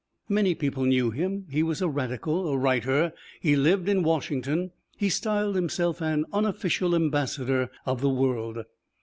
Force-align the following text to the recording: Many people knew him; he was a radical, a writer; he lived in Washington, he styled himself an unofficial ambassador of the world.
Many 0.29 0.55
people 0.55 0.85
knew 0.85 1.11
him; 1.11 1.45
he 1.51 1.61
was 1.61 1.79
a 1.79 1.87
radical, 1.87 2.47
a 2.47 2.57
writer; 2.57 3.13
he 3.39 3.55
lived 3.55 3.87
in 3.87 4.01
Washington, 4.01 4.71
he 4.97 5.09
styled 5.09 5.53
himself 5.55 6.01
an 6.01 6.25
unofficial 6.33 6.95
ambassador 6.95 7.69
of 7.85 8.01
the 8.01 8.09
world. 8.09 8.65